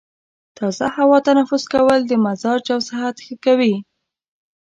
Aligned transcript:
تازه 0.57 0.85
هوا 0.97 1.17
تنفس 1.27 1.63
کول 1.73 1.99
د 2.07 2.13
مزاج 2.25 2.65
او 2.75 2.79
صحت 2.89 3.15
ښه 3.25 3.35
کوي. 3.45 3.75